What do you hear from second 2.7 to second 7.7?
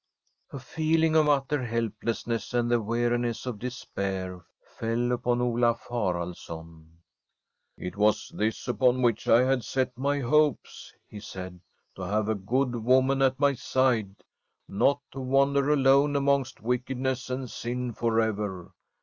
the weari ness of despair fell upon Olaf Haraldsson. *